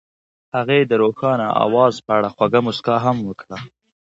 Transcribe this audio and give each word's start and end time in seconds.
هغې 0.55 0.79
د 0.85 0.91
روښانه 1.01 1.47
اواز 1.65 1.95
په 2.05 2.11
اړه 2.17 2.29
خوږه 2.35 2.59
موسکا 2.65 2.95
هم 3.05 3.17
وکړه. 3.27 3.57